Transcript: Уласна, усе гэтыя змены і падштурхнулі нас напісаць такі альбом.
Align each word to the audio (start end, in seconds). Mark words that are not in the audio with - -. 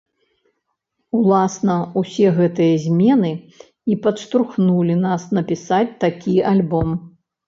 Уласна, 1.17 1.73
усе 1.99 2.27
гэтыя 2.37 2.79
змены 2.85 3.31
і 3.93 3.97
падштурхнулі 4.05 4.95
нас 5.05 5.27
напісаць 5.39 5.97
такі 6.05 6.35
альбом. 6.53 6.89